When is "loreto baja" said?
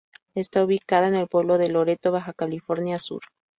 1.69-2.33